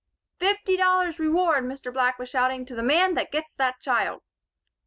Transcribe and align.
"Fifty 0.39 0.75
dollars 0.77 1.19
reward," 1.19 1.63
Mr. 1.63 1.93
Black 1.93 2.17
was 2.17 2.27
shouting, 2.27 2.65
"to 2.65 2.73
the 2.73 2.81
man 2.81 3.13
that 3.13 3.31
gets 3.31 3.53
that 3.57 3.79
child!" 3.81 4.23